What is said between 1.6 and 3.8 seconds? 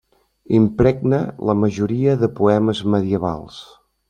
majoria de poemes medievals.